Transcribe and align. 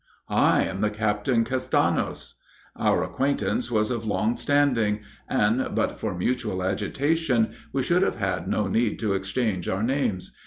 '""'I 0.51 0.63
am 0.63 0.81
the 0.81 0.89
Captain 0.89 1.43
Castanos.'" 1.43 2.33
"Our 2.75 3.03
acquaintance 3.03 3.69
was 3.69 3.91
of 3.91 4.03
long 4.03 4.35
standing; 4.35 5.01
and, 5.29 5.75
but 5.75 5.99
for 5.99 6.15
mutual 6.17 6.63
agitation, 6.63 7.53
we 7.71 7.83
should 7.83 8.01
have 8.01 8.15
had 8.15 8.47
no 8.47 8.65
need 8.65 8.97
to 8.97 9.13
exchange 9.13 9.69
our 9.69 9.83
names. 9.83 10.35